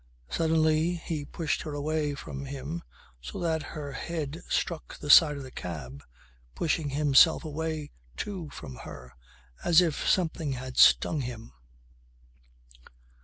Suddenly 0.31 0.95
he 0.95 1.25
pushed 1.25 1.61
her 1.61 1.75
away 1.75 2.15
from 2.15 2.45
him 2.45 2.81
so 3.21 3.39
that 3.39 3.61
her 3.77 3.91
head 3.91 4.41
struck 4.49 4.97
the 4.97 5.11
side 5.11 5.37
of 5.37 5.43
the 5.43 5.51
cab, 5.51 6.03
pushing 6.55 6.89
himself 6.89 7.45
away 7.45 7.91
too 8.17 8.49
from 8.49 8.77
her 8.77 9.13
as 9.63 9.79
if 9.79 10.09
something 10.09 10.53
had 10.53 10.75
stung 10.77 11.21
him. 11.21 11.53